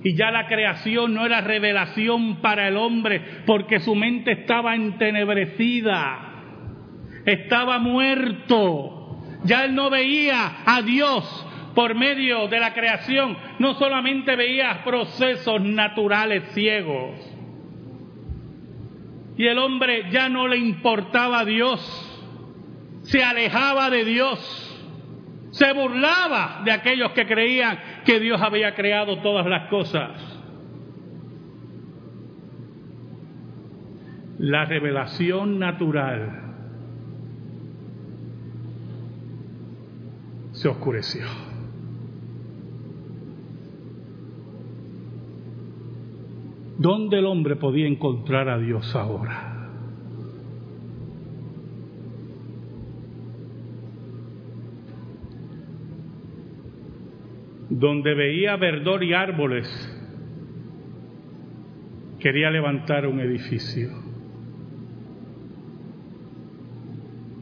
Y 0.02 0.14
ya 0.14 0.30
la 0.30 0.48
creación 0.48 1.14
no 1.14 1.24
era 1.24 1.40
revelación 1.40 2.36
para 2.42 2.66
el 2.68 2.76
hombre 2.76 3.22
porque 3.46 3.78
su 3.78 3.94
mente 3.94 4.32
estaba 4.32 4.74
entenebrecida 4.74 6.32
estaba 7.24 7.78
muerto. 7.78 9.18
Ya 9.44 9.64
él 9.64 9.74
no 9.74 9.90
veía 9.90 10.62
a 10.64 10.82
Dios 10.82 11.46
por 11.74 11.94
medio 11.94 12.48
de 12.48 12.60
la 12.60 12.72
creación, 12.72 13.36
no 13.58 13.74
solamente 13.74 14.36
veía 14.36 14.84
procesos 14.84 15.60
naturales 15.60 16.44
ciegos. 16.52 17.18
Y 19.36 19.46
el 19.46 19.58
hombre 19.58 20.10
ya 20.10 20.28
no 20.28 20.46
le 20.46 20.56
importaba 20.56 21.40
a 21.40 21.44
Dios, 21.44 21.80
se 23.02 23.24
alejaba 23.24 23.90
de 23.90 24.04
Dios, 24.04 24.63
se 25.54 25.72
burlaba 25.72 26.62
de 26.64 26.72
aquellos 26.72 27.12
que 27.12 27.26
creían 27.26 27.78
que 28.04 28.18
Dios 28.18 28.42
había 28.42 28.74
creado 28.74 29.18
todas 29.18 29.46
las 29.46 29.68
cosas. 29.68 30.10
La 34.38 34.64
revelación 34.64 35.60
natural 35.60 36.40
se 40.50 40.66
oscureció. 40.68 41.24
¿Dónde 46.78 47.20
el 47.20 47.26
hombre 47.26 47.54
podía 47.54 47.86
encontrar 47.86 48.48
a 48.48 48.58
Dios 48.58 48.92
ahora? 48.96 49.53
Donde 57.76 58.14
veía 58.14 58.54
verdor 58.54 59.02
y 59.02 59.14
árboles, 59.14 59.66
quería 62.20 62.48
levantar 62.48 63.04
un 63.04 63.18
edificio. 63.18 63.90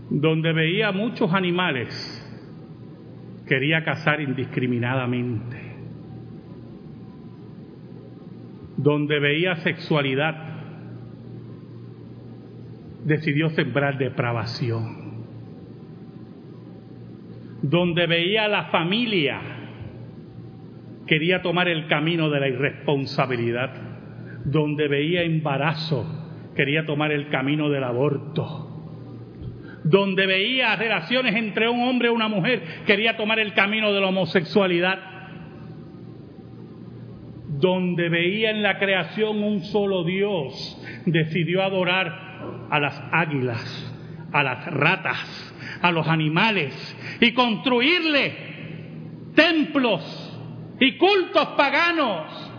Donde 0.09 0.55
veía 0.55 0.91
muchos 0.91 1.35
animales, 1.35 1.93
quería 3.47 3.85
cazar 3.85 4.23
indiscriminadamente. 4.23 5.61
Donde 8.79 9.21
veía 9.21 9.57
sexualidad, 9.57 10.35
decidió 13.05 13.51
sembrar 13.51 13.99
depravación. 13.99 15.27
Donde 17.61 18.07
veía 18.07 18.49
la 18.49 18.71
familia, 18.71 19.52
quería 21.07 21.43
tomar 21.43 21.69
el 21.69 21.87
camino 21.89 22.31
de 22.31 22.41
la 22.41 22.49
irresponsabilidad. 22.49 23.71
Donde 24.45 24.89
veía 24.89 25.23
embarazo, 25.23 26.51
quería 26.57 26.85
tomar 26.85 27.13
el 27.13 27.29
camino 27.29 27.69
del 27.69 27.85
aborto 27.85 28.73
donde 29.85 30.27
veía 30.27 30.77
relaciones 30.77 31.35
entre 31.35 31.69
un 31.69 31.89
hombre 31.89 32.09
y 32.09 32.13
una 32.13 32.29
mujer, 32.29 32.63
quería 32.87 33.17
tomar 33.17 33.39
el 33.39 33.53
camino 33.53 33.93
de 33.93 34.01
la 34.01 34.09
homosexualidad. 34.09 34.99
Donde 37.49 38.09
veía 38.09 38.51
en 38.51 38.63
la 38.63 38.79
creación 38.79 39.43
un 39.43 39.63
solo 39.65 40.05
Dios, 40.05 40.81
decidió 41.07 41.63
adorar 41.63 42.67
a 42.71 42.81
las 42.81 43.01
águilas, 43.13 43.95
a 44.33 44.43
las 44.43 44.67
ratas, 44.67 45.55
a 45.81 45.91
los 45.93 46.07
animales 46.09 46.75
y 47.21 47.33
construirle 47.33 48.35
templos 49.35 50.32
y 50.81 50.97
cultos 50.99 51.49
paganos. 51.57 52.53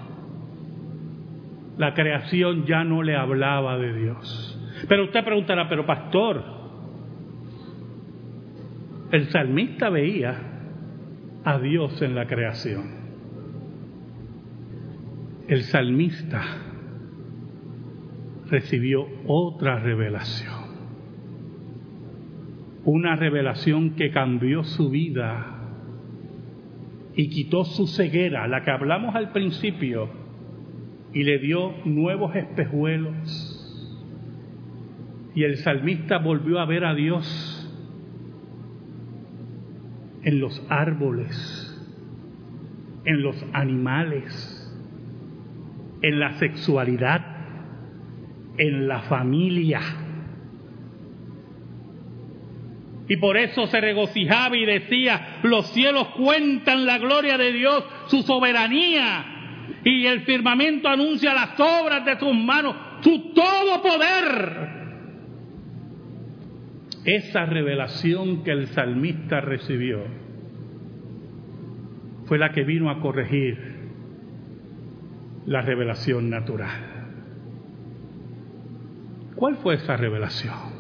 La 1.78 1.94
creación 1.94 2.66
ya 2.66 2.84
no 2.84 3.02
le 3.02 3.16
hablaba 3.16 3.78
de 3.78 3.94
Dios. 3.94 4.60
Pero 4.88 5.06
usted 5.06 5.24
preguntará, 5.24 5.68
pero 5.70 5.86
pastor, 5.86 6.44
el 9.12 9.30
salmista 9.30 9.90
veía 9.90 10.36
a 11.44 11.60
Dios 11.60 12.02
en 12.02 12.16
la 12.16 12.28
creación. 12.28 13.04
El 15.48 15.64
salmista 15.64 16.42
recibió 18.50 19.08
otra 19.28 19.80
revelación. 19.80 20.64
Una 22.86 23.16
revelación 23.16 23.92
que 23.92 24.12
cambió 24.12 24.64
su 24.64 24.90
vida 24.90 25.53
y 27.16 27.30
quitó 27.30 27.66
su 27.66 27.88
ceguera, 27.88 28.48
la 28.48 28.64
que 28.64 28.72
hablamos 28.72 29.16
al 29.16 29.32
principio, 29.32 30.10
y 31.14 31.24
le 31.24 31.40
dio 31.40 31.74
nuevos 31.86 32.36
espejuelos. 32.36 33.60
Y 35.36 35.44
el 35.44 35.58
salmista 35.58 36.18
volvió 36.18 36.60
a 36.60 36.66
ver 36.66 36.86
a 36.86 36.94
Dios 36.94 37.60
en 40.24 40.40
los 40.40 40.66
árboles, 40.70 41.70
en 43.06 43.22
los 43.22 43.46
animales, 43.54 44.60
en 46.02 46.20
la 46.20 46.34
sexualidad, 46.34 47.22
en 48.58 48.88
la 48.88 49.02
familia. 49.02 49.82
Y 53.14 53.18
por 53.18 53.38
eso 53.38 53.68
se 53.68 53.80
regocijaba 53.80 54.58
y 54.58 54.66
decía, 54.66 55.38
los 55.44 55.68
cielos 55.68 56.08
cuentan 56.18 56.84
la 56.84 56.98
gloria 56.98 57.38
de 57.38 57.54
Dios, 57.54 57.84
su 58.08 58.24
soberanía, 58.24 59.24
y 59.84 60.08
el 60.08 60.22
firmamento 60.22 60.90
anuncia 60.90 61.32
las 61.36 61.52
obras 61.60 62.04
de 62.06 62.18
sus 62.18 62.34
manos, 62.34 62.76
su 63.02 63.32
todo 63.36 63.84
poder. 63.84 64.68
Esa 67.06 67.46
revelación 67.46 68.44
que 68.44 68.50
el 68.50 68.70
salmista 68.70 69.42
recibió 69.42 70.00
fue 72.26 72.40
la 72.40 72.52
que 72.52 72.64
vino 72.64 72.90
a 72.90 73.00
corregir 73.00 73.60
la 75.46 75.62
revelación 75.62 76.32
natural. 76.32 76.82
¿Cuál 79.36 79.58
fue 79.58 79.76
esa 79.76 79.98
revelación? 79.98 80.73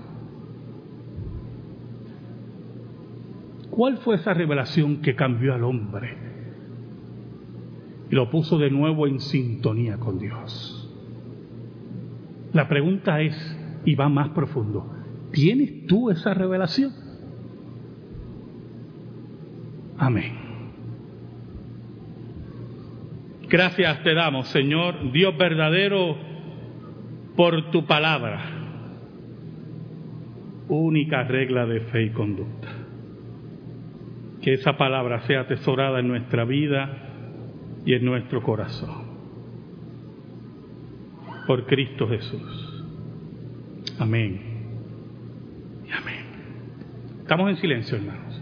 ¿Cuál 3.75 3.97
fue 3.97 4.15
esa 4.15 4.33
revelación 4.33 5.01
que 5.01 5.15
cambió 5.15 5.53
al 5.53 5.63
hombre? 5.63 6.33
y 8.13 8.15
lo 8.15 8.29
puso 8.29 8.59
de 8.59 8.69
nuevo 8.69 9.07
en 9.07 9.19
sintonía 9.19 9.97
con 9.97 10.19
Dios. 10.19 10.87
La 12.53 12.67
pregunta 12.67 13.19
es, 13.21 13.35
y 13.85 13.95
va 13.95 14.07
más 14.07 14.29
profundo, 14.29 14.85
¿tienes 15.31 15.87
tú 15.87 16.11
esa 16.11 16.35
revelación? 16.35 16.91
Amén. 19.97 20.33
Gracias 23.49 24.03
te 24.03 24.13
damos, 24.13 24.47
Señor, 24.49 25.11
Dios 25.11 25.35
verdadero, 25.35 26.15
por 27.35 27.71
tu 27.71 27.87
palabra, 27.87 28.43
única 30.69 31.23
regla 31.23 31.65
de 31.65 31.79
fe 31.79 32.03
y 32.03 32.09
conducta. 32.11 32.72
Que 34.43 34.53
esa 34.53 34.77
palabra 34.77 35.21
sea 35.21 35.41
atesorada 35.41 35.99
en 35.99 36.07
nuestra 36.07 36.43
vida 36.43 36.89
y 37.85 37.93
en 37.93 38.05
nuestro 38.05 38.43
corazón. 38.43 39.03
Por 41.47 41.65
Cristo 41.65 42.07
Jesús. 42.07 42.83
Amén. 43.99 44.41
Y 45.87 45.91
amén. 45.91 46.25
Estamos 47.21 47.49
en 47.51 47.57
silencio, 47.57 47.97
hermanos. 47.97 48.32